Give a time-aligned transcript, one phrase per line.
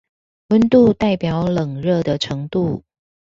[0.49, 2.83] 溫度代表冷熱的程度